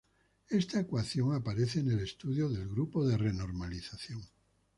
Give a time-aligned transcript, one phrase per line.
[0.49, 4.23] Esta ecuación aparece en el estudio del grupo de renormalización.